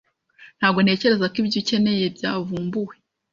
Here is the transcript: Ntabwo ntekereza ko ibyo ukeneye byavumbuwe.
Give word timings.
Ntabwo 0.57 0.79
ntekereza 0.81 1.25
ko 1.31 1.37
ibyo 1.41 1.57
ukeneye 1.61 2.05
byavumbuwe. 2.15 2.95